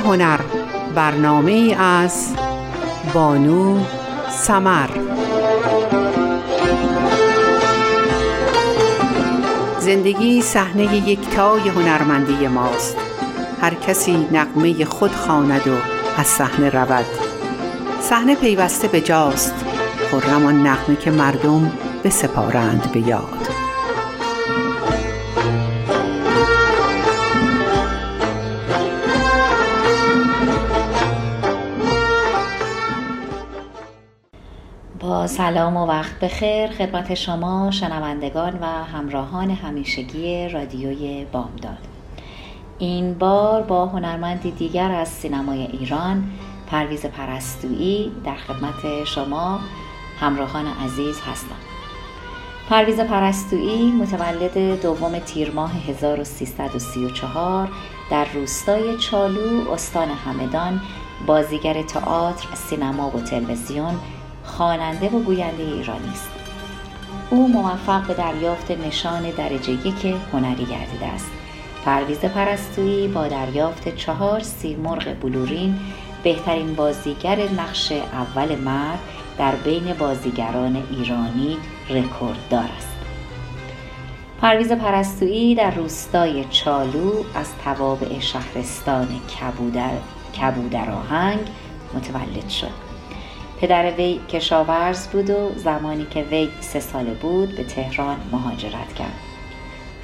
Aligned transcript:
هنر 0.00 0.40
برنامه 0.94 1.76
از 1.78 2.34
بانو 3.14 3.78
سمر. 4.30 4.90
زندگی 9.78 10.42
صحنه 10.42 11.08
یکتای 11.08 11.68
هنرمندی 11.68 12.48
ماست. 12.48 12.96
هر 13.60 13.74
کسی 13.74 14.28
نقمه 14.32 14.84
خود 14.84 15.12
خواند 15.12 15.68
و 15.68 15.74
از 16.16 16.26
صحنه 16.26 16.70
رود. 16.70 17.06
صحنه 18.00 18.34
پیوسته 18.34 18.88
به 18.88 19.00
جاست 19.00 19.54
خرم 20.10 20.46
آن 20.46 20.66
نغمه 20.66 20.96
که 20.96 21.10
مردم 21.10 21.72
بسپارند 22.04 22.92
به 22.92 23.00
یاد. 23.00 23.39
سلام 35.30 35.76
و 35.76 35.86
وقت 35.86 36.20
بخیر. 36.20 36.70
خدمت 36.70 37.14
شما 37.14 37.70
شنوندگان 37.70 38.58
و 38.60 38.64
همراهان 38.64 39.50
همیشگی 39.50 40.48
رادیوی 40.48 41.26
بامداد. 41.32 41.78
این 42.78 43.14
بار 43.14 43.62
با 43.62 43.86
هنرمندی 43.86 44.50
دیگر 44.50 44.90
از 44.90 45.08
سینمای 45.08 45.62
ایران 45.62 46.24
پرویز 46.66 47.06
پرستویی 47.06 48.12
در 48.24 48.34
خدمت 48.34 49.04
شما 49.04 49.60
همراهان 50.20 50.66
عزیز 50.66 51.20
هستم. 51.20 51.56
پرویز 52.70 53.00
پرستویی 53.00 53.92
متولد 53.92 54.82
دوم 54.82 55.18
تیر 55.18 55.50
ماه 55.50 55.72
1334 55.88 57.68
در 58.10 58.26
روستای 58.34 58.98
چالو 58.98 59.70
استان 59.70 60.08
همدان 60.08 60.80
بازیگر 61.26 61.82
تئاتر، 61.82 62.54
سینما 62.54 63.10
و 63.10 63.20
تلویزیون، 63.20 63.94
خواننده 64.50 65.08
و 65.08 65.22
گوینده 65.22 65.62
ایرانی 65.62 66.08
است. 66.08 66.30
او 67.30 67.48
موفق 67.48 68.06
به 68.06 68.14
دریافت 68.14 68.70
نشان 68.70 69.30
درجه 69.30 69.72
یک 69.72 70.14
هنری 70.32 70.64
گردیده 70.64 71.06
است. 71.06 71.30
پرویز 71.84 72.18
پرستویی 72.18 73.08
با 73.08 73.28
دریافت 73.28 73.96
چهار 73.96 74.40
سیمرغ 74.40 75.14
بلورین 75.20 75.78
بهترین 76.22 76.74
بازیگر 76.74 77.38
نقش 77.56 77.92
اول 77.92 78.58
مرد 78.58 78.98
در 79.38 79.54
بین 79.54 79.92
بازیگران 79.92 80.82
ایرانی 80.90 81.56
رکورددار 81.90 82.68
است. 82.76 82.90
پرویز 84.40 84.72
پرستویی 84.72 85.54
در 85.54 85.70
روستای 85.70 86.44
چالو 86.44 87.12
از 87.34 87.48
توابع 87.64 88.18
شهرستان 88.18 89.08
کبودر 89.40 89.92
کبودر 90.40 90.90
آهنگ 90.90 91.40
متولد 91.94 92.48
شد. 92.48 92.89
پدر 93.60 93.92
وی 93.92 94.20
کشاورز 94.28 95.08
بود 95.08 95.30
و 95.30 95.52
زمانی 95.56 96.06
که 96.10 96.22
وی 96.22 96.48
سه 96.60 96.80
ساله 96.80 97.14
بود 97.14 97.56
به 97.56 97.64
تهران 97.64 98.16
مهاجرت 98.32 98.94
کرد. 98.94 99.20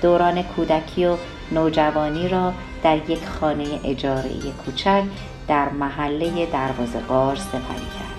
دوران 0.02 0.42
کودکی 0.42 1.06
و 1.06 1.16
نوجوانی 1.52 2.28
را 2.28 2.52
در 2.82 3.10
یک 3.10 3.26
خانه 3.26 3.80
اجاره 3.84 4.30
کوچک 4.64 5.02
در 5.48 5.68
محله 5.68 6.46
دروازه 6.46 7.00
غار 7.00 7.36
سپری 7.36 7.88
کرد. 7.98 8.16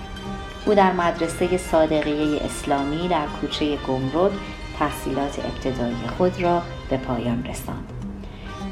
او 0.66 0.74
در 0.74 0.92
مدرسه 0.92 1.56
صادقیه 1.56 2.40
اسلامی 2.44 3.08
در 3.08 3.26
کوچه 3.40 3.76
گمرک 3.76 4.32
تحصیلات 4.78 5.38
ابتدایی 5.38 6.08
خود 6.18 6.42
را 6.42 6.62
به 6.90 6.96
پایان 6.96 7.44
رساند. 7.44 7.92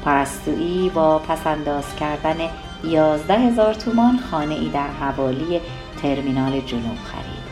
پرستویی 0.05 0.89
با 0.89 1.19
پسنداز 1.19 1.95
کردن 1.95 2.37
یازده 2.83 3.39
هزار 3.39 3.73
تومان 3.73 4.19
خانه 4.31 4.55
ای 4.55 4.69
در 4.69 4.87
حوالی 4.87 5.61
ترمینال 6.01 6.61
جنوب 6.61 6.97
خرید. 7.05 7.47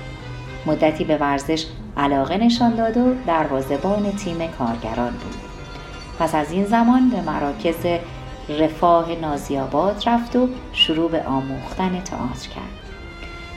مدتی 0.65 1.03
به 1.03 1.17
ورزش 1.17 1.65
علاقه 1.97 2.37
نشان 2.37 2.75
داد 2.75 2.97
و 2.97 3.13
دروازهبان 3.27 4.11
تیم 4.11 4.37
کارگران 4.47 5.11
بود. 5.11 5.35
پس 6.19 6.35
از 6.35 6.51
این 6.51 6.65
زمان 6.65 7.09
به 7.09 7.21
مراکز 7.21 7.85
رفاه 8.49 9.15
نازیاباد 9.21 10.03
رفت 10.05 10.35
و 10.35 10.49
شروع 10.73 11.11
به 11.11 11.23
آموختن 11.23 12.01
تئاتر 12.01 12.49
کرد. 12.49 12.85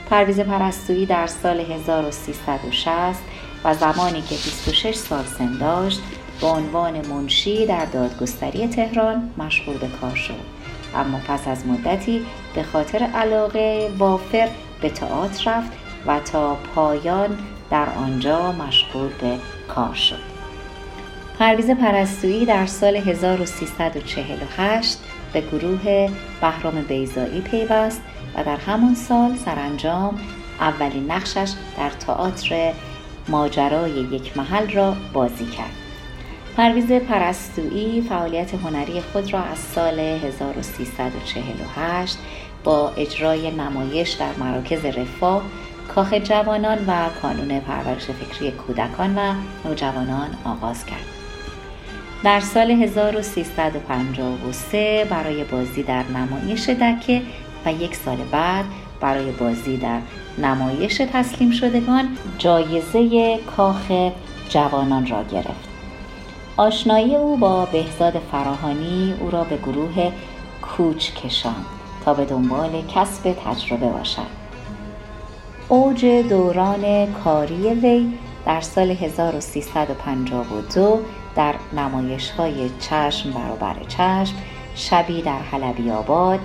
پرویز 0.09 0.39
پرستویی 0.39 1.05
در 1.05 1.27
سال 1.27 1.59
1360 1.59 3.19
و 3.63 3.73
زمانی 3.73 4.21
که 4.21 4.35
26 4.35 4.95
سال 4.95 5.23
سن 5.23 5.57
داشت 5.57 6.01
به 6.41 6.47
عنوان 6.47 7.07
منشی 7.07 7.65
در 7.65 7.85
دادگستری 7.85 8.67
تهران 8.67 9.29
مشغول 9.37 9.77
به 9.77 9.87
کار 10.01 10.15
شد 10.15 10.59
اما 10.95 11.19
پس 11.27 11.47
از 11.47 11.67
مدتی 11.67 12.25
به 12.55 12.63
خاطر 12.63 12.99
علاقه 12.99 13.91
وافر 13.97 14.49
به 14.81 14.89
تئاتر 14.89 15.51
رفت 15.51 15.71
و 16.07 16.19
تا 16.19 16.55
پایان 16.55 17.37
در 17.71 17.89
آنجا 17.89 18.51
مشغول 18.51 19.09
به 19.21 19.37
کار 19.67 19.93
شد 19.93 20.39
پرویز 21.39 21.71
پرستویی 21.71 22.45
در 22.45 22.65
سال 22.65 22.95
1348 22.95 24.97
به 25.33 25.41
گروه 25.41 26.09
بهرام 26.41 26.81
بیزایی 26.81 27.41
پیوست 27.41 28.01
و 28.35 28.43
در 28.43 28.55
همان 28.55 28.95
سال 28.95 29.35
سرانجام 29.35 30.19
اولین 30.59 31.11
نقشش 31.11 31.51
در 31.77 31.89
تئاتر 31.89 32.73
ماجرای 33.27 33.91
یک 33.91 34.37
محل 34.37 34.69
را 34.69 34.95
بازی 35.13 35.45
کرد. 35.45 35.73
پرویز 36.57 36.91
پرستویی 36.91 38.01
فعالیت 38.01 38.53
هنری 38.53 39.01
خود 39.01 39.33
را 39.33 39.39
از 39.39 39.57
سال 39.57 39.99
1348 39.99 42.17
با 42.63 42.91
اجرای 42.97 43.51
نمایش 43.51 44.09
در 44.09 44.33
مراکز 44.39 44.85
رفاه، 44.85 45.41
کاخ 45.95 46.13
جوانان 46.13 46.77
و 46.87 47.09
کانون 47.21 47.59
پرورش 47.59 48.03
فکری 48.03 48.51
کودکان 48.51 49.17
و 49.17 49.33
نوجوانان 49.65 50.29
آغاز 50.45 50.85
کرد. 50.85 51.05
در 52.23 52.39
سال 52.39 52.71
1353 52.71 55.07
برای 55.09 55.43
بازی 55.43 55.83
در 55.83 56.03
نمایش 56.03 56.69
دکه 56.69 57.21
و 57.65 57.73
یک 57.73 57.95
سال 57.95 58.17
بعد 58.31 58.65
برای 59.01 59.31
بازی 59.31 59.77
در 59.77 59.99
نمایش 60.37 61.01
تسلیم 61.13 61.51
شدگان 61.51 62.17
جایزه 62.37 63.37
کاخ 63.37 63.91
جوانان 64.49 65.07
را 65.07 65.23
گرفت. 65.23 65.69
آشنایی 66.57 67.15
او 67.15 67.37
با 67.37 67.65
بهزاد 67.65 68.21
فراهانی 68.31 69.13
او 69.19 69.31
را 69.31 69.43
به 69.43 69.57
گروه 69.57 70.11
کوچ 70.61 71.11
کشاند 71.11 71.78
به 72.13 72.25
دنبال 72.25 72.83
کسب 72.95 73.35
تجربه 73.45 73.87
باشد. 73.87 74.39
اوج 75.69 76.05
دوران 76.05 77.13
کاری 77.13 77.73
وی 77.73 78.13
در 78.45 78.61
سال 78.61 78.91
1352 78.91 80.99
در 81.35 81.55
نمایش 81.73 82.29
های 82.29 82.69
چشم 82.79 83.31
برابر 83.31 83.75
چشم، 83.87 84.35
شبی 84.75 85.21
در 85.21 85.39
حلبی 85.39 85.91
آباد، 85.91 86.39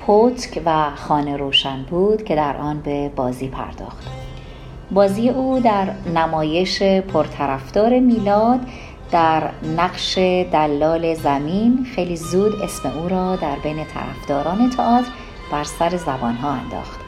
پوتک 0.00 0.62
و 0.66 0.90
خانه 0.94 1.36
روشن 1.36 1.82
بود 1.82 2.24
که 2.24 2.36
در 2.36 2.56
آن 2.56 2.80
به 2.80 3.10
بازی 3.16 3.48
پرداخت. 3.48 4.06
بازی 4.90 5.28
او 5.28 5.60
در 5.60 5.88
نمایش 6.14 6.82
پرطرفدار 6.82 8.00
میلاد 8.00 8.60
در 9.10 9.50
نقش 9.76 10.18
دلال 10.52 11.14
زمین 11.14 11.86
خیلی 11.94 12.16
زود 12.16 12.62
اسم 12.62 12.88
او 12.88 13.08
را 13.08 13.36
در 13.36 13.56
بین 13.56 13.84
طرفداران 13.84 14.70
تئاتر 14.70 15.10
بر 15.52 15.64
سر 15.64 15.96
زبانها 15.96 16.50
انداخت. 16.50 17.00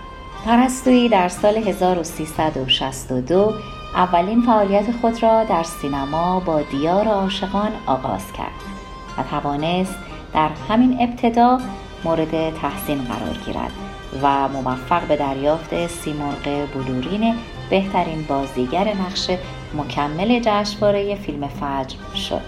پرستویی 0.44 1.09
در 1.09 1.28
سال 1.28 1.56
1362 1.56 3.54
اولین 3.95 4.42
فعالیت 4.42 4.92
خود 5.00 5.22
را 5.22 5.45
در 5.45 5.62
سینما 5.62 6.41
با 6.41 6.62
دیار 6.62 7.09
عاشقان 7.09 7.71
آغاز 7.86 8.33
کرد 8.33 8.60
و 9.18 9.22
توانست 9.22 9.94
در 10.34 10.48
همین 10.68 10.97
ابتدا 11.01 11.59
مورد 12.04 12.54
تحسین 12.54 12.98
قرار 13.04 13.36
گیرد 13.47 13.72
و 14.22 14.48
موفق 14.48 15.03
به 15.03 15.16
دریافت 15.16 15.86
سیمرغ 15.86 16.68
بلورین 16.74 17.34
بهترین 17.71 18.22
بازیگر 18.22 18.94
نقش 18.94 19.30
مکمل 19.74 20.41
جشنواره 20.41 21.15
فیلم 21.15 21.48
فجر 21.48 22.15
شد. 22.15 22.41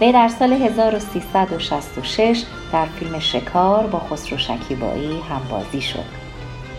وی 0.00 0.12
در 0.12 0.28
سال 0.28 0.52
1366 0.52 2.44
در 2.72 2.84
فیلم 2.84 3.18
شکار 3.18 3.86
با 3.86 3.98
خسرو 3.98 4.38
شکیبایی 4.38 5.20
هم 5.30 5.40
بازی 5.50 5.80
شد. 5.80 6.04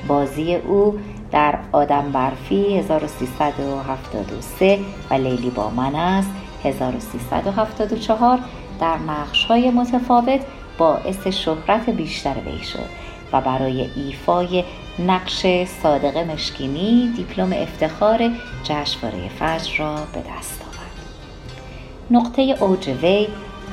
بازی 0.07 0.55
او 0.55 0.99
در 1.31 1.59
آدم 1.71 2.11
برفی 2.11 2.77
1373 2.77 4.79
و 5.09 5.13
لیلی 5.13 5.49
با 5.49 5.69
من 5.69 5.95
است 5.95 6.29
1374 6.63 8.39
در 8.79 8.97
نقش 8.97 9.45
های 9.45 9.71
متفاوت 9.71 10.41
باعث 10.77 11.27
شهرت 11.27 11.89
بیشتر 11.89 12.35
وی 12.45 12.63
شد. 12.63 13.08
و 13.33 13.41
برای 13.41 13.89
ایفای 13.95 14.63
نقش 14.99 15.45
صادق 15.83 16.17
مشکینی 16.17 17.13
دیپلم 17.15 17.53
افتخار 17.53 18.31
جشنواره 18.63 19.29
فجر 19.39 19.77
را 19.77 19.95
به 19.95 20.19
دست 20.19 20.61
آورد. 20.61 20.79
نقطه 22.11 22.41
اوج 22.41 22.89
وی 22.89 23.27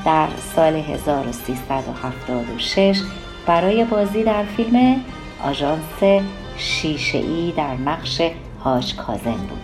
در 0.05 0.27
سال 0.55 0.75
1376 0.75 3.01
برای 3.45 3.85
بازی 3.85 4.23
در 4.23 4.43
فیلم 4.43 5.01
آژانس 5.43 6.23
شیشهای 6.57 7.53
در 7.57 7.73
نقش 7.73 8.21
هاش 8.63 8.93
کازن 8.93 9.37
بود 9.37 9.61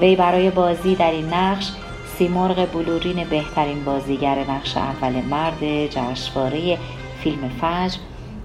وی 0.00 0.16
برای 0.16 0.50
بازی 0.50 0.94
در 0.94 1.10
این 1.10 1.34
نقش 1.34 1.72
سیمرغ 2.18 2.72
بلورین 2.72 3.24
بهترین 3.24 3.84
بازیگر 3.84 4.38
نقش 4.50 4.76
اول 4.76 5.12
مرد 5.12 5.86
جشنواره 5.86 6.78
فیلم 7.22 7.48
فجر 7.48 7.98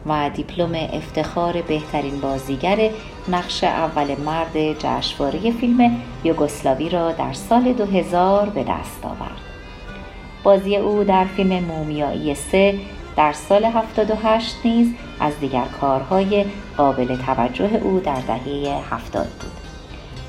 و 0.05 0.29
دیپلم 0.29 0.75
افتخار 0.93 1.61
بهترین 1.61 2.19
بازیگر 2.19 2.89
نقش 3.27 3.63
اول 3.63 4.15
مرد 4.25 4.73
جشنواره 4.79 5.51
فیلم 5.51 5.97
یوگسلاوی 6.23 6.89
را 6.89 7.11
در 7.11 7.33
سال 7.33 7.73
2000 7.73 8.49
به 8.49 8.63
دست 8.63 9.05
آورد. 9.05 9.41
بازی 10.43 10.77
او 10.77 11.03
در 11.03 11.25
فیلم 11.25 11.63
مومیایی 11.63 12.35
سه 12.35 12.79
در 13.17 13.33
سال 13.33 13.65
78 13.65 14.55
نیز 14.65 14.93
از 15.19 15.39
دیگر 15.39 15.65
کارهای 15.81 16.45
قابل 16.77 17.15
توجه 17.15 17.75
او 17.83 17.99
در 17.99 18.21
دهه 18.27 18.81
70 18.89 19.27
بود. 19.27 19.51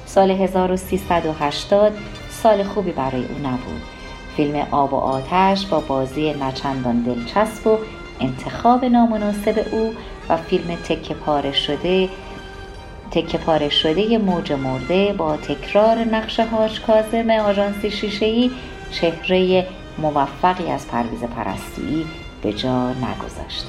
سال 0.07 0.31
1380 0.31 1.93
سال 2.31 2.63
خوبی 2.63 2.93
برای 2.93 3.25
او 3.25 3.39
نبود. 3.39 3.83
فیلم 4.37 4.67
آب 4.71 4.93
و 4.93 4.97
آتش 4.97 5.67
با 5.67 5.81
بازی 5.81 6.35
نچندان 6.35 7.03
دلچسب 7.03 7.67
و 7.67 7.79
انتخاب 8.21 8.85
نامناسب 8.85 9.67
او 9.71 9.95
و 10.29 10.37
فیلم 10.37 10.75
تکه 10.75 11.15
پاره 11.15 11.53
شده 11.53 12.09
تکه 13.11 13.39
پاره 13.39 13.69
شده 13.69 14.19
موج 14.19 14.53
مرده 14.53 15.13
با 15.13 15.37
تکرار 15.37 15.99
نقش 15.99 16.41
هاش 16.41 16.81
کازم 16.81 17.31
آژانسی 17.31 17.91
شیشه‌ای 17.91 18.51
چهره 18.91 19.67
موفقی 19.99 20.71
از 20.71 20.89
پرویز 20.89 21.25
پرستویی 21.25 22.07
به 22.43 22.53
جا 22.53 22.91
نگذاشت. 22.91 23.67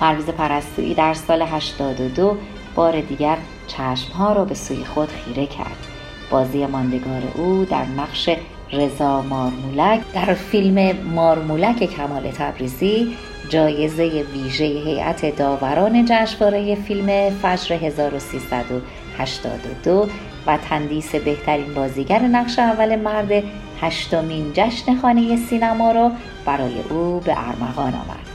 پرویز 0.00 0.26
پرستویی 0.26 0.94
در 0.94 1.14
سال 1.14 1.42
82 1.42 2.36
بار 2.74 3.00
دیگر 3.00 3.36
چشمها 3.66 4.32
را 4.32 4.44
به 4.44 4.54
سوی 4.54 4.84
خود 4.84 5.08
خیره 5.08 5.46
کرد. 5.46 5.86
بازی 6.30 6.66
ماندگار 6.66 7.22
او 7.34 7.66
در 7.70 7.84
نقش 7.84 8.30
رضا 8.72 9.22
مارمولک 9.22 10.00
در 10.14 10.34
فیلم 10.34 10.96
مارمولک 10.96 11.84
کمال 11.84 12.30
تبریزی 12.30 13.16
جایزه 13.48 14.24
ویژه 14.34 14.64
هیئت 14.64 15.36
داوران 15.36 16.04
جشنواره 16.04 16.74
فیلم 16.74 17.30
فجر 17.30 17.74
1382 17.74 20.08
و 20.46 20.58
تندیس 20.68 21.14
بهترین 21.14 21.74
بازیگر 21.74 22.18
نقش 22.18 22.58
اول 22.58 22.96
مرد 22.96 23.42
هشتمین 23.80 24.52
جشن 24.54 24.96
خانه 24.96 25.36
سینما 25.36 25.92
را 25.92 26.12
برای 26.46 26.80
او 26.90 27.20
به 27.20 27.48
ارمغان 27.48 27.94
آورد. 27.94 28.26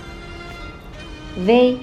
وی 1.47 1.77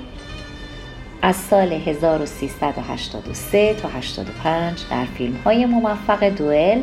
از 1.23 1.37
سال 1.37 1.73
1383 1.73 3.75
تا 3.75 3.89
85 3.89 4.81
در 4.91 5.05
فیلم 5.05 5.37
های 5.45 5.67
موفق 5.67 6.29
دوئل 6.29 6.83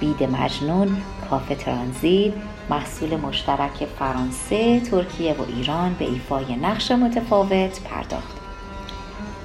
بید 0.00 0.22
مجنون 0.22 0.96
کافه 1.30 1.54
ترانزیت 1.54 2.32
محصول 2.70 3.16
مشترک 3.16 3.86
فرانسه، 3.98 4.80
ترکیه 4.80 5.32
و 5.32 5.44
ایران 5.56 5.94
به 5.98 6.04
ایفای 6.04 6.56
نقش 6.56 6.90
متفاوت 6.90 7.80
پرداخت. 7.80 8.36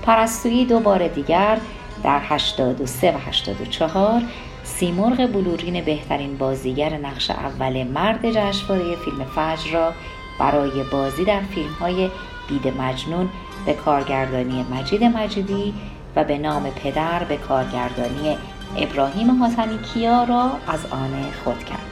پرستویی 0.02 0.66
دو 0.66 0.80
بار 0.80 1.08
دیگر 1.08 1.58
در 2.04 2.20
83 2.24 3.12
و 3.12 3.18
84 3.18 4.22
سیمرغ 4.64 5.32
بلورین 5.32 5.86
بهترین 5.86 6.38
بازیگر 6.38 6.98
نقش 6.98 7.32
اول 7.32 7.84
مرد 7.84 8.32
جشنواره 8.32 8.96
فیلم 8.96 9.26
فجر 9.36 9.74
را 9.74 9.94
برای 10.40 10.84
بازی 10.92 11.26
در 11.26 11.42
فیلم 11.42 11.74
های 11.74 12.10
بید 12.50 12.68
مجنون 12.68 13.30
به 13.66 13.74
کارگردانی 13.74 14.66
مجید 14.72 15.04
مجیدی 15.04 15.74
و 16.16 16.24
به 16.24 16.38
نام 16.38 16.70
پدر 16.70 17.24
به 17.24 17.38
کارگردانی 17.38 18.38
ابراهیم 18.78 19.44
حاتمی 19.44 19.80
کیا 19.82 20.24
را 20.24 20.52
از 20.68 20.86
آن 20.86 21.32
خود 21.44 21.64
کرد. 21.64 21.90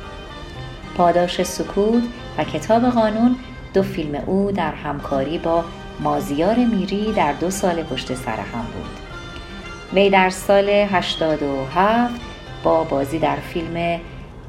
پاداش 0.98 1.44
سکوت 1.44 2.04
و 2.38 2.44
کتاب 2.44 2.90
قانون 2.90 3.36
دو 3.74 3.84
فیلم 3.84 4.24
او 4.26 4.52
در 4.52 4.72
همکاری 4.72 5.38
با 5.38 5.64
مازیار 6.00 6.56
میری 6.56 7.14
در 7.14 7.34
دو 7.34 7.50
سال 7.50 7.84
پشت 7.84 8.14
سر 8.14 8.40
هم 8.40 8.66
بود. 8.74 9.08
وی 9.94 10.10
در 10.10 10.30
سال 10.30 10.70
87 10.70 12.16
با 12.64 12.84
بازی 12.84 13.20
در 13.20 13.36
فیلم 13.36 14.00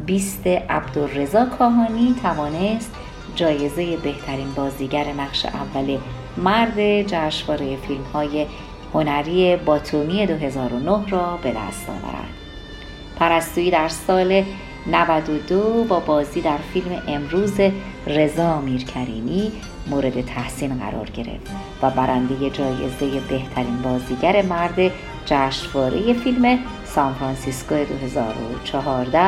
بیست 0.07 0.47
عبدالرزا 0.47 1.45
کاهانی 1.45 2.15
توانست 2.23 2.95
جایزه 3.35 3.97
بهترین 3.97 4.53
بازیگر 4.57 5.13
نقش 5.13 5.47
اول 5.47 5.99
مرد 6.37 7.03
جشنواره 7.03 7.77
فیلم 7.77 8.05
های 8.15 8.47
هنری 8.95 9.57
باتومی 9.57 10.27
2009 10.27 11.11
را 11.11 11.39
به 11.43 11.51
دست 11.51 11.89
آورد. 11.89 12.29
پرستویی 13.19 13.71
در 13.71 13.89
سال 13.89 14.45
92 14.87 15.85
با 15.85 16.01
بازی 16.01 16.41
در 16.41 16.59
فیلم 16.73 17.03
امروز 17.09 17.61
رضا 18.07 18.61
میرکریمی 18.61 19.53
مورد 19.87 20.21
تحسین 20.21 20.79
قرار 20.79 21.11
گرفت 21.11 21.51
و 21.83 21.91
برنده 21.91 22.51
جایزه 22.51 23.21
بهترین 23.29 23.83
بازیگر 23.83 24.43
مرد 24.43 24.93
جشنواره 25.27 26.13
فیلم 26.13 26.59
سان 26.85 27.15
فرانسیسکو 27.15 27.75
2014 27.75 29.21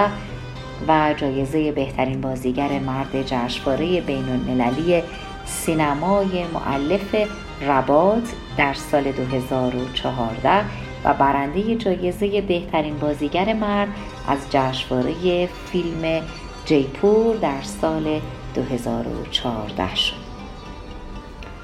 و 0.89 1.15
جایزه 1.17 1.73
بهترین 1.73 2.21
بازیگر 2.21 2.79
مرد 2.79 3.27
جشنواره 3.27 4.01
بین 4.01 4.29
المللی 4.29 5.03
سینمای 5.45 6.45
معلف 6.55 7.15
ربات 7.63 8.33
در 8.57 8.75
سال 8.75 9.13
2014 9.13 10.65
و 11.05 11.15
برنده 11.15 11.77
جایزه 11.77 12.41
بهترین 12.41 12.99
بازیگر 12.99 13.53
مرد 13.53 13.89
از 14.29 14.51
جشنواره 14.51 15.47
فیلم 15.47 16.23
جیپور 16.65 17.37
در 17.37 17.63
سال 17.63 18.21
2014 18.55 19.95
شد. 19.95 20.15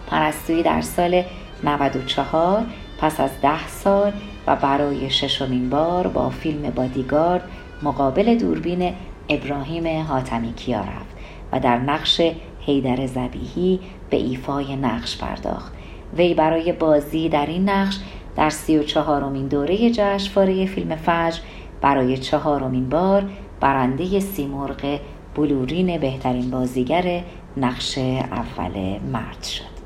پرستویی 0.07 0.63
در 0.63 0.81
سال 0.81 1.23
94 1.65 2.63
پس 3.01 3.21
از 3.21 3.31
ده 3.43 3.69
سال 3.69 4.13
و 4.47 4.57
برای 4.57 5.11
ششمین 5.11 5.71
بار 5.71 6.07
با 6.07 6.31
فیلم 6.31 6.71
بادیگارد 6.71 7.49
مقابل 7.83 8.39
دوربین 8.39 8.95
ابراهیم 9.29 10.03
حاتمی 10.03 10.53
کیا 10.53 10.81
رفت 10.81 11.17
و 11.53 11.61
در 11.61 11.79
نقش 11.79 12.21
حیدر 12.61 13.07
زبیهی 13.07 13.81
به 14.11 14.17
ایفای 14.17 14.77
نقش 14.77 15.19
پرداخت 15.19 15.76
وی 16.17 16.35
برای 16.35 16.73
بازی 16.73 17.29
در 17.29 17.47
این 17.47 17.69
نقش 17.69 17.99
در 18.37 18.51
سی 18.51 18.79
و 18.79 18.83
چهارمین 18.83 19.47
دوره 19.49 19.91
جشنواره 19.91 20.67
فیلم 20.67 20.97
فجر 20.97 21.41
برای 21.81 22.19
چهارمین 22.19 22.89
بار 22.89 23.31
برنده 23.61 24.21
سیمرغ 24.21 24.99
بلورین 25.35 26.01
بهترین 26.01 26.51
بازیگر 26.51 27.23
نقش 27.57 27.99
اول 27.99 28.99
مرد 29.13 29.43
شد. 29.43 29.77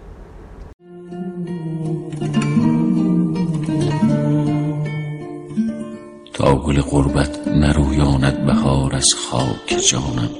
تا 6.33 6.55
گل 6.57 6.81
قربت 6.81 7.49
نرویاند 7.49 8.47
بهار 8.47 8.97
از 8.97 9.15
خاک 9.15 9.79
جانم 9.91 10.31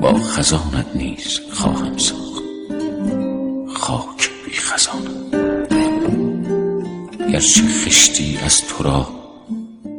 با 0.00 0.12
خزانت 0.12 0.86
نیز 0.94 1.40
خواهم 1.52 1.96
ساخت. 1.96 2.42
خاک 3.74 4.15
بی 4.56 4.62
خزانم 4.62 5.30
گرچه 7.32 7.62
خشتی 7.62 8.38
از 8.44 8.66
تو 8.66 8.84
را 8.84 9.08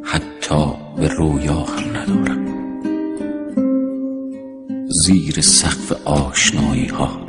حتی 0.04 0.74
به 0.98 1.08
رویا 1.08 1.54
هم 1.54 1.98
ندارم. 1.98 2.48
زیر 4.90 5.42
سقف 5.42 5.92
آشنایی 6.06 6.88
ها 6.88 7.22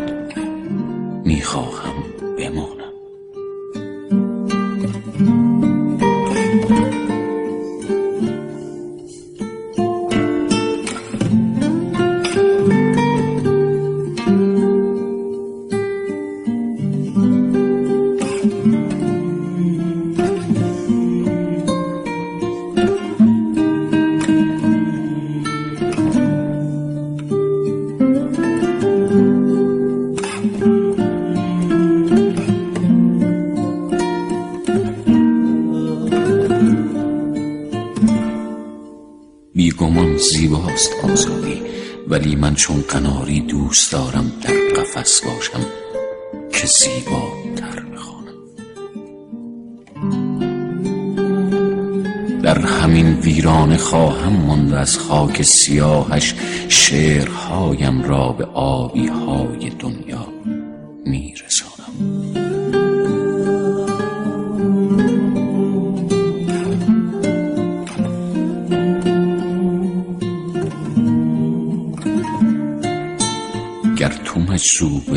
می‌خواهم. 1.25 1.98
بیگمان 40.09 40.17
زیباست 40.17 40.93
آزادی 41.05 41.63
ولی 42.09 42.37
من 42.37 42.55
چون 42.55 42.85
قناری 42.89 43.41
دوست 43.41 43.93
دارم 43.93 44.33
در 44.43 44.81
قفس 44.81 45.21
باشم 45.25 45.67
که 46.53 46.67
زیباتر 46.67 47.83
بخوانم. 47.95 48.35
در 52.43 52.59
همین 52.59 53.15
ویرانه 53.15 53.77
خواهم 53.77 54.33
ماند 54.33 54.75
از 54.75 54.99
خاک 54.99 55.43
سیاهش 55.43 56.35
شعرهایم 56.69 58.03
را 58.03 58.33
به 58.33 58.45
آبی 58.55 59.07
های 59.07 59.71
دنیا 59.79 60.27
میرسانم 61.07 61.68
مجذوب 74.59 75.17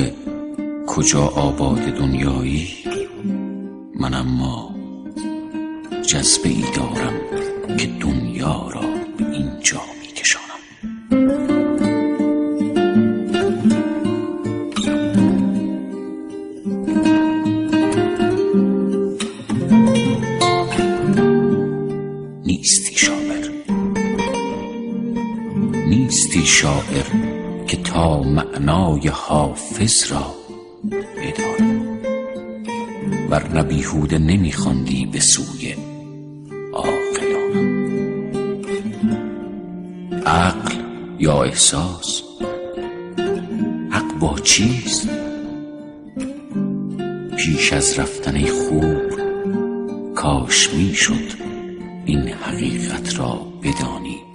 کجا 0.88 1.22
آباد 1.22 1.80
دنیایی؟ 1.80 2.68
من 3.96 4.14
اما 4.14 4.76
جذبه 6.02 6.50
ای 6.50 6.64
دارم 6.76 7.14
که 7.78 7.88
دنیا 7.88 8.70
را 8.74 8.82
به 9.18 9.32
اینجا 9.32 9.82
معنای 28.10 29.08
حافظ 29.08 30.12
را 30.12 30.36
بدانی 31.18 31.82
ورنه 33.30 33.64
بیهوده 33.64 34.18
نمیخواندی 34.18 35.06
به 35.06 35.20
سوی 35.20 35.76
عاقلانم. 36.74 37.92
عقل 40.26 40.74
یا 41.20 41.44
احساس؟ 41.44 42.22
حق 43.92 44.20
با 44.20 44.40
چیست؟ 44.40 45.10
پیش 47.38 47.74
از 47.74 48.00
رفتن 48.00 48.46
خوب 48.46 49.12
کاش 50.16 50.74
می‌شد 50.74 51.32
این 52.06 52.28
حقیقت 52.28 53.20
را 53.20 53.48
بدانی. 53.64 54.31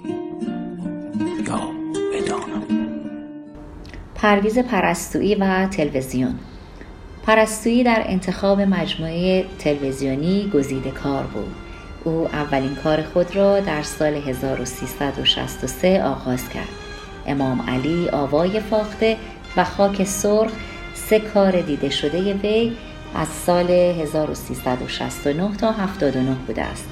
پرویز 4.17 4.59
پرستویی 4.59 5.35
و 5.35 5.67
تلویزیون. 5.67 6.39
پرستویی 7.23 7.83
در 7.83 8.03
انتخاب 8.05 8.61
مجموعه 8.61 9.45
تلویزیونی 9.59 10.51
گزیده 10.53 10.91
کار 10.91 11.23
بود. 11.23 11.55
او 12.03 12.27
اولین 12.33 12.75
کار 12.75 13.01
خود 13.03 13.35
را 13.35 13.59
در 13.59 13.81
سال 13.81 14.13
1363 14.13 16.03
آغاز 16.03 16.49
کرد. 16.49 16.67
امام 17.27 17.61
علی 17.69 18.09
آوای 18.09 18.59
فاخته 18.59 19.17
و 19.57 19.63
خاک 19.63 20.03
سرخ 20.03 20.51
سه 20.93 21.19
کار 21.19 21.61
دیده 21.61 21.89
شده 21.89 22.33
وی 22.33 22.77
از 23.15 23.27
سال 23.27 23.69
1369 23.69 25.55
تا 25.57 25.71
79 25.71 26.35
بوده 26.47 26.63
است. 26.63 26.87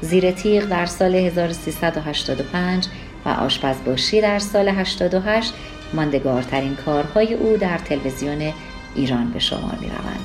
زیر 0.00 0.30
تیغ 0.30 0.64
در 0.64 0.86
سال 0.86 1.14
1385 1.14 2.86
و 3.24 3.28
آشپزباشی 3.28 4.20
در 4.20 4.38
سال 4.38 4.68
88 4.68 5.54
ماندگارترین 5.92 6.74
کارهای 6.74 7.34
او 7.34 7.56
در 7.56 7.78
تلویزیون 7.78 8.52
ایران 8.94 9.30
به 9.30 9.38
شمار 9.38 9.78
می 9.80 9.86
روند. 9.86 10.20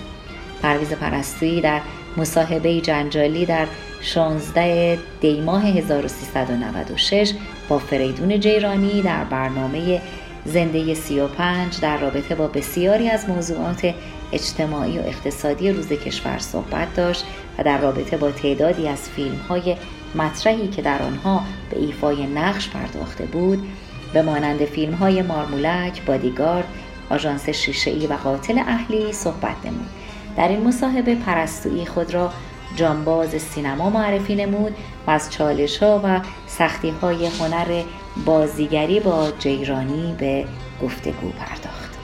پرویز 0.61 0.93
پرستویی 0.93 1.61
در 1.61 1.81
مصاحبه 2.17 2.81
جنجالی 2.81 3.45
در 3.45 3.67
16 4.01 4.97
دیماه 5.21 5.65
1396 5.65 7.33
با 7.69 7.79
فریدون 7.79 8.39
جیرانی 8.39 9.01
در 9.01 9.23
برنامه 9.23 10.01
زنده 10.45 10.93
35 10.93 11.79
در 11.79 11.97
رابطه 11.97 12.35
با 12.35 12.47
بسیاری 12.47 13.09
از 13.09 13.29
موضوعات 13.29 13.93
اجتماعی 14.33 14.99
و 14.99 15.01
اقتصادی 15.01 15.71
روز 15.71 15.87
کشور 15.87 16.39
صحبت 16.39 16.95
داشت 16.95 17.25
و 17.57 17.63
در 17.63 17.77
رابطه 17.77 18.17
با 18.17 18.31
تعدادی 18.31 18.87
از 18.87 19.09
فیلم 19.09 19.37
های 19.49 19.75
مطرحی 20.15 20.67
که 20.67 20.81
در 20.81 21.01
آنها 21.01 21.43
به 21.69 21.79
ایفای 21.79 22.27
نقش 22.27 22.69
پرداخته 22.69 23.25
بود 23.25 23.67
به 24.13 24.21
مانند 24.21 24.65
فیلم 24.65 24.93
های 24.93 25.21
مارمولک، 25.21 26.05
بادیگارد، 26.05 26.67
آژانس 27.09 27.49
شیشه 27.49 27.91
و 27.91 28.13
قاتل 28.13 28.59
اهلی 28.59 29.13
صحبت 29.13 29.55
نمود. 29.65 29.89
در 30.37 30.47
این 30.47 30.67
مصاحبه 30.67 31.15
پرستویی 31.15 31.85
خود 31.85 32.13
را 32.13 32.31
جانباز 32.75 33.29
سینما 33.29 33.89
معرفی 33.89 34.35
نمود 34.35 34.75
و 35.07 35.11
از 35.11 35.31
چالش 35.31 35.77
ها 35.77 36.01
و 36.03 36.21
سختی 36.47 36.89
های 36.89 37.25
هنر 37.25 37.83
بازیگری 38.25 38.99
با 38.99 39.31
جیرانی 39.39 40.15
به 40.19 40.45
گفتگو 40.81 41.29
پرداخت. 41.29 41.97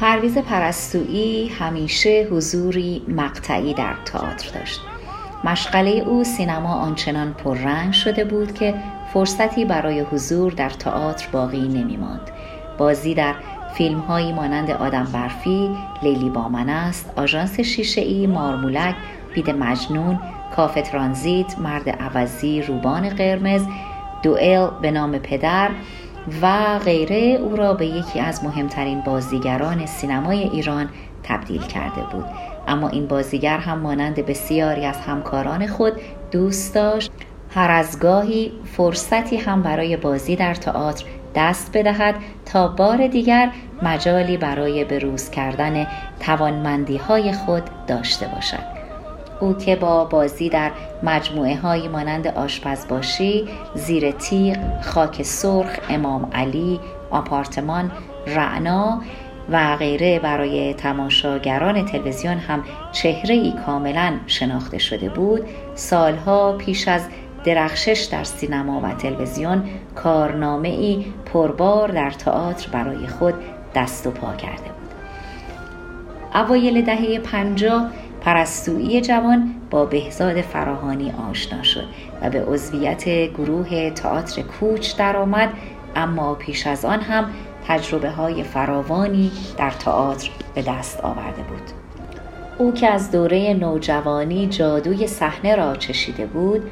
پرویز 0.00 0.38
پرستویی 0.38 1.48
همیشه 1.48 2.28
حضوری 2.30 3.02
مقطعی 3.08 3.74
در 3.74 3.94
تئاتر 4.04 4.58
داشت. 4.58 4.80
مشغله 5.44 5.90
او 5.90 6.24
سینما 6.24 6.74
آنچنان 6.74 7.32
پررنگ 7.32 7.92
شده 7.92 8.24
بود 8.24 8.54
که 8.54 8.74
فرصتی 9.14 9.64
برای 9.64 10.00
حضور 10.00 10.52
در 10.52 10.68
تئاتر 10.68 11.28
باقی 11.32 11.68
نمی 11.68 11.96
ماند. 11.96 12.30
بازی 12.78 13.14
در 13.14 13.34
فیلم 13.74 13.98
هایی 13.98 14.32
مانند 14.32 14.70
آدم 14.70 15.08
برفی، 15.12 15.76
لیلی 16.02 16.30
با 16.30 16.48
من 16.48 16.68
است، 16.68 17.12
آژانس 17.16 17.60
شیشه 17.60 18.00
ای، 18.00 18.26
مارمولک، 18.26 18.94
بید 19.34 19.50
مجنون، 19.50 20.20
کاف 20.56 20.74
ترانزیت، 20.74 21.58
مرد 21.58 21.88
عوضی، 21.88 22.62
روبان 22.62 23.08
قرمز، 23.08 23.66
دوئل 24.22 24.66
به 24.82 24.90
نام 24.90 25.18
پدر 25.18 25.70
و 26.42 26.78
غیره 26.78 27.16
او 27.16 27.56
را 27.56 27.74
به 27.74 27.86
یکی 27.86 28.20
از 28.20 28.44
مهمترین 28.44 29.00
بازیگران 29.00 29.86
سینمای 29.86 30.38
ایران 30.38 30.88
تبدیل 31.22 31.62
کرده 31.62 32.00
بود 32.12 32.24
اما 32.68 32.88
این 32.88 33.06
بازیگر 33.06 33.58
هم 33.58 33.78
مانند 33.78 34.14
بسیاری 34.14 34.86
از 34.86 34.96
همکاران 35.00 35.66
خود 35.66 35.92
دوست 36.30 36.74
داشت 36.74 37.12
هر 37.54 37.70
از 37.70 38.00
گاهی 38.00 38.52
فرصتی 38.64 39.36
هم 39.36 39.62
برای 39.62 39.96
بازی 39.96 40.36
در 40.36 40.54
تئاتر 40.54 41.04
دست 41.34 41.70
بدهد 41.74 42.14
تا 42.46 42.68
بار 42.68 43.06
دیگر 43.06 43.50
مجالی 43.82 44.36
برای 44.36 44.84
بروز 44.84 45.30
کردن 45.30 45.86
توانمندی 46.20 46.96
های 46.96 47.32
خود 47.32 47.62
داشته 47.86 48.26
باشد. 48.26 48.74
او 49.40 49.54
که 49.54 49.76
با 49.76 50.04
بازی 50.04 50.48
در 50.48 50.70
مجموعه 51.02 51.56
های 51.56 51.88
مانند 51.88 52.26
آشپزباشی، 52.26 53.48
زیر 53.74 54.10
تیغ، 54.10 54.56
خاک 54.82 55.22
سرخ، 55.22 55.78
امام 55.90 56.30
علی، 56.32 56.80
آپارتمان، 57.10 57.90
رعنا 58.26 59.02
و 59.50 59.76
غیره 59.76 60.18
برای 60.18 60.74
تماشاگران 60.74 61.84
تلویزیون 61.84 62.38
هم 62.38 62.64
چهره 62.92 63.34
ای 63.34 63.52
کاملا 63.66 64.12
شناخته 64.26 64.78
شده 64.78 65.08
بود 65.08 65.42
سالها 65.74 66.52
پیش 66.52 66.88
از 66.88 67.08
درخشش 67.44 68.08
در 68.10 68.24
سینما 68.24 68.80
و 68.80 68.94
تلویزیون 68.94 69.64
کارنامه 69.94 70.68
ای 70.68 71.04
پربار 71.32 71.88
در 71.88 72.10
تئاتر 72.10 72.68
برای 72.72 73.06
خود 73.06 73.34
دست 73.74 74.06
و 74.06 74.10
پا 74.10 74.32
کرده 74.32 74.62
بود. 74.62 74.94
اوایل 76.34 76.82
دهه 76.82 77.18
پنجاه 77.18 77.90
پرستویی 78.20 79.00
جوان 79.00 79.54
با 79.70 79.84
بهزاد 79.84 80.40
فراهانی 80.40 81.12
آشنا 81.30 81.62
شد 81.62 81.86
و 82.22 82.30
به 82.30 82.44
عضویت 82.44 83.04
گروه 83.08 83.90
تئاتر 83.90 84.42
کوچ 84.42 84.96
درآمد 84.96 85.48
اما 85.96 86.34
پیش 86.34 86.66
از 86.66 86.84
آن 86.84 87.00
هم 87.00 87.30
تجربه 87.68 88.10
های 88.10 88.42
فراوانی 88.42 89.30
در 89.58 89.70
تئاتر 89.70 90.30
به 90.54 90.62
دست 90.62 91.00
آورده 91.00 91.42
بود. 91.42 91.62
او 92.58 92.72
که 92.74 92.88
از 92.88 93.10
دوره 93.10 93.54
نوجوانی 93.54 94.46
جادوی 94.46 95.06
صحنه 95.06 95.56
را 95.56 95.76
چشیده 95.76 96.26
بود 96.26 96.70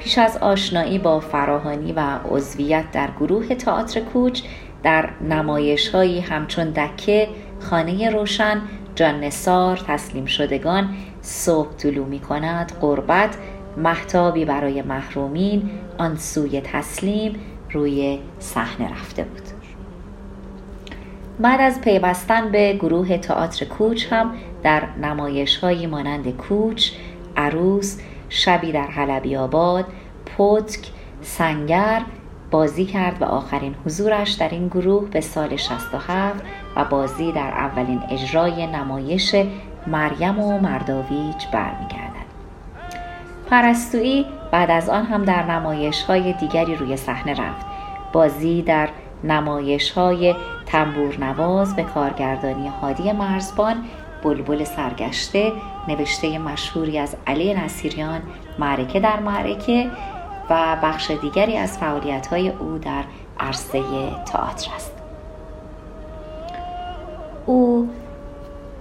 پیش 0.00 0.18
از 0.18 0.36
آشنایی 0.36 0.98
با 0.98 1.20
فراهانی 1.20 1.92
و 1.92 2.00
عضویت 2.30 2.84
در 2.92 3.08
گروه 3.20 3.54
تئاتر 3.54 4.00
کوچ 4.00 4.42
در 4.82 5.10
نمایش 5.20 5.88
هایی 5.88 6.20
همچون 6.20 6.70
دکه 6.70 7.28
خانه 7.60 8.10
روشن 8.10 8.62
جان 8.94 9.20
نسار 9.20 9.76
تسلیم 9.76 10.26
شدگان 10.26 10.88
صبح 11.22 11.72
طلوع 11.76 12.06
می 12.06 12.20
کند 12.20 12.72
قربت 12.80 13.36
محتابی 13.76 14.44
برای 14.44 14.82
محرومین 14.82 15.70
آن 15.98 16.16
سوی 16.16 16.60
تسلیم 16.60 17.34
روی 17.72 18.18
صحنه 18.38 18.90
رفته 18.92 19.24
بود. 19.24 19.42
بعد 21.40 21.60
از 21.60 21.80
پیوستن 21.80 22.50
به 22.50 22.72
گروه 22.72 23.18
تئاتر 23.18 23.64
کوچ 23.64 24.06
هم 24.12 24.34
در 24.62 24.82
نمایش 25.02 25.56
هایی 25.56 25.86
مانند 25.86 26.36
کوچ، 26.36 26.90
عروس، 27.36 27.98
شبی 28.30 28.72
در 28.72 28.86
حلبی 28.86 29.36
آباد، 29.36 29.84
پتک، 30.38 30.80
سنگر 31.22 32.02
بازی 32.50 32.84
کرد 32.84 33.22
و 33.22 33.24
آخرین 33.24 33.74
حضورش 33.86 34.30
در 34.30 34.48
این 34.48 34.68
گروه 34.68 35.08
به 35.08 35.20
سال 35.20 35.56
67 35.56 36.44
و 36.76 36.84
بازی 36.84 37.32
در 37.32 37.50
اولین 37.50 38.02
اجرای 38.10 38.66
نمایش 38.66 39.36
مریم 39.86 40.38
و 40.38 40.60
مرداویچ 40.60 41.48
برمیگردد. 41.52 42.30
پرستویی 43.50 44.26
بعد 44.50 44.70
از 44.70 44.88
آن 44.88 45.06
هم 45.06 45.24
در 45.24 45.42
نمایش 45.46 46.02
های 46.02 46.32
دیگری 46.32 46.76
روی 46.76 46.96
صحنه 46.96 47.32
رفت. 47.32 47.66
بازی 48.12 48.62
در 48.62 48.88
نمایش 49.24 49.90
های 49.90 50.34
تنبور 50.66 51.16
نواز 51.20 51.76
به 51.76 51.82
کارگردانی 51.82 52.68
هادی 52.68 53.12
مرزبان 53.12 53.84
بلبل 54.22 54.64
سرگشته 54.64 55.52
نوشته 55.88 56.38
مشهوری 56.38 56.98
از 56.98 57.16
علی 57.26 57.54
نصیریان 57.54 58.22
معرکه 58.58 59.00
در 59.00 59.20
معرکه 59.20 59.90
و 60.50 60.76
بخش 60.82 61.10
دیگری 61.10 61.56
از 61.56 61.78
فعالیت 61.78 62.32
او 62.32 62.78
در 62.78 63.04
عرصه 63.40 63.82
تئاتر 64.26 64.70
است. 64.74 64.92
او 67.46 67.88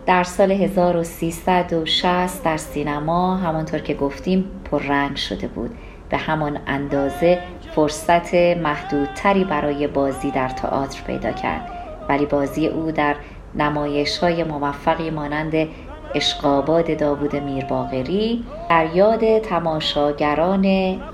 در 0.05 0.24
سال 0.24 0.51
1360 0.51 2.43
در 2.43 2.58
سینما 2.58 3.38
همانطور 3.38 3.79
که 3.79 3.93
گفتیم 3.93 4.46
پررنگ 4.72 5.15
شده 5.15 5.48
بود. 5.48 5.72
به 6.10 6.17
همان 6.17 6.60
اندازه 6.67 7.39
فرصت 7.75 8.34
محدودتری 8.36 9.43
برای 9.43 9.88
بازی 9.88 10.31
در 10.31 10.50
تئاتر 10.50 11.01
پیدا 11.01 11.31
کرد. 11.31 11.72
ولی 12.10 12.25
بازی 12.25 12.67
او 12.67 12.91
در 12.91 13.15
نمایش 13.55 14.17
های 14.17 14.43
موفقی 14.43 15.09
مانند 15.09 15.67
اشقاباد 16.15 16.97
داوود 16.97 17.35
میرباغری 17.35 18.45
در 18.69 18.95
یاد 18.95 19.39
تماشاگران 19.39 20.65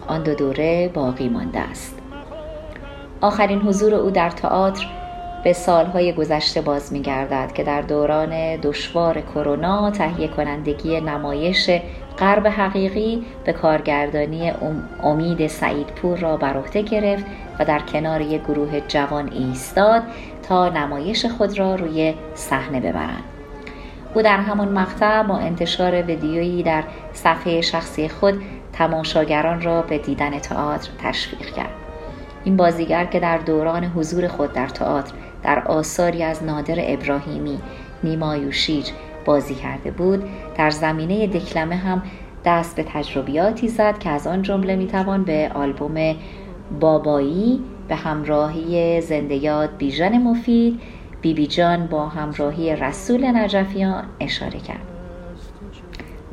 آن 0.07 0.23
دو 0.23 0.33
دوره 0.33 0.91
باقی 0.93 1.29
مانده 1.29 1.59
است. 1.59 1.99
آخرین 3.21 3.61
حضور 3.61 3.93
او 3.95 4.09
در 4.09 4.29
تئاتر 4.29 4.87
به 5.43 5.53
سالهای 5.53 6.13
گذشته 6.13 6.61
باز 6.61 6.93
می 6.93 7.01
گردد 7.01 7.53
که 7.53 7.63
در 7.63 7.81
دوران 7.81 8.55
دشوار 8.55 9.21
کرونا 9.21 9.91
تهیه 9.91 10.27
کنندگی 10.27 11.01
نمایش 11.01 11.69
غرب 12.19 12.47
حقیقی 12.47 13.25
به 13.43 13.53
کارگردانی 13.53 14.51
امید 15.03 15.47
سعیدپور 15.47 16.17
را 16.17 16.37
بر 16.37 16.57
عهده 16.57 16.81
گرفت 16.81 17.25
و 17.59 17.65
در 17.65 17.79
کنار 17.79 18.21
یک 18.21 18.41
گروه 18.41 18.79
جوان 18.87 19.33
ایستاد 19.33 20.03
تا 20.47 20.69
نمایش 20.69 21.25
خود 21.25 21.59
را 21.59 21.75
روی 21.75 22.13
صحنه 22.35 22.79
ببرند. 22.79 23.23
او 24.13 24.21
در 24.21 24.37
همان 24.37 24.69
مقطع 24.69 25.23
با 25.23 25.37
انتشار 25.37 26.01
ویدیویی 26.01 26.63
در 26.63 26.83
صفحه 27.13 27.61
شخصی 27.61 28.09
خود 28.09 28.41
تماشاگران 28.73 29.61
را 29.61 29.81
به 29.81 29.97
دیدن 29.97 30.39
تئاتر 30.39 30.89
تشویق 31.03 31.53
کرد. 31.53 31.69
این 32.43 32.57
بازیگر 32.57 33.05
که 33.05 33.19
در 33.19 33.37
دوران 33.37 33.83
حضور 33.83 34.27
خود 34.27 34.53
در 34.53 34.67
تئاتر 34.67 35.13
در 35.43 35.59
آثاری 35.59 36.23
از 36.23 36.43
نادر 36.43 36.75
ابراهیمی 36.77 37.59
نیما 38.03 38.37
یوشیج 38.37 38.89
بازی 39.25 39.55
کرده 39.55 39.91
بود 39.91 40.23
در 40.57 40.69
زمینه 40.69 41.27
دکلمه 41.27 41.75
هم 41.75 42.03
دست 42.45 42.75
به 42.75 42.85
تجربیاتی 42.93 43.67
زد 43.67 43.97
که 43.97 44.09
از 44.09 44.27
آن 44.27 44.41
جمله 44.41 44.75
می‌توان 44.75 45.23
به 45.23 45.51
آلبوم 45.53 46.15
بابایی 46.79 47.63
به 47.87 47.95
همراهی 47.95 49.01
زنده 49.01 49.35
یاد 49.35 49.77
بیژن 49.77 50.17
مفید 50.17 50.81
بیبی 51.21 51.41
بی 51.41 51.47
جان 51.47 51.87
با 51.87 52.09
همراهی 52.09 52.75
رسول 52.75 53.25
نجفیان 53.25 54.03
اشاره 54.19 54.59
کرد. 54.59 54.85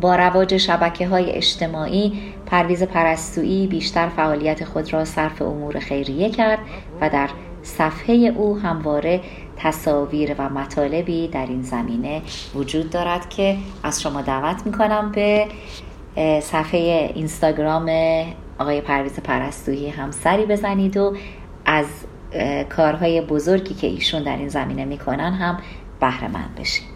با 0.01 0.17
رواج 0.17 0.57
شبکه 0.57 1.09
های 1.09 1.31
اجتماعی 1.31 2.13
پرویز 2.47 2.83
پرستویی 2.83 3.67
بیشتر 3.67 4.09
فعالیت 4.09 4.65
خود 4.65 4.93
را 4.93 5.05
صرف 5.05 5.43
امور 5.43 5.79
خیریه 5.79 6.31
کرد 6.31 6.59
و 7.01 7.11
در 7.11 7.29
صفحه 7.63 8.15
او 8.15 8.59
همواره 8.59 9.21
تصاویر 9.57 10.35
و 10.39 10.49
مطالبی 10.49 11.29
در 11.29 11.47
این 11.47 11.63
زمینه 11.63 12.23
وجود 12.55 12.91
دارد 12.91 13.29
که 13.29 13.57
از 13.83 14.03
شما 14.03 14.23
دعوت 14.23 14.67
می‌کنم 14.67 15.13
به 15.13 15.47
صفحه 16.41 17.13
اینستاگرام 17.15 17.91
آقای 18.59 18.81
پرویز 18.81 19.21
پرستویی 19.21 19.89
هم 19.89 20.11
سری 20.11 20.47
بزنید 20.47 20.97
و 20.97 21.17
از 21.73 21.87
کارهای 22.69 23.21
بزرگی 23.21 23.75
که 23.75 23.87
ایشون 23.87 24.23
در 24.23 24.37
این 24.37 24.49
زمینه 24.49 24.85
می‌کنن 24.85 25.33
هم 25.33 25.59
بهره 26.01 26.29
مند 26.29 26.55
بشید 26.59 26.92